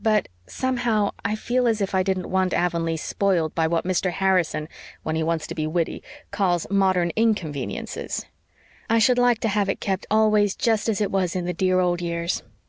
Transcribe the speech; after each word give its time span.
But 0.00 0.28
somehow 0.46 1.10
I 1.24 1.34
feel 1.34 1.66
as 1.66 1.80
if 1.80 1.92
I 1.92 2.04
didn't 2.04 2.30
want 2.30 2.54
Avonlea 2.54 2.96
spoiled 2.96 3.52
by 3.56 3.66
what 3.66 3.84
Mr. 3.84 4.12
Harrison, 4.12 4.68
when 5.02 5.16
he 5.16 5.24
wants 5.24 5.48
to 5.48 5.56
be 5.56 5.66
witty, 5.66 6.04
calls 6.30 6.70
'modern 6.70 7.10
inconveniences.' 7.16 8.24
I 8.88 9.00
should 9.00 9.18
like 9.18 9.40
to 9.40 9.48
have 9.48 9.68
it 9.68 9.80
kept 9.80 10.06
always 10.08 10.54
just 10.54 10.88
as 10.88 11.00
it 11.00 11.10
was 11.10 11.34
in 11.34 11.46
the 11.46 11.52
dear 11.52 11.80
old 11.80 12.00
years. 12.00 12.44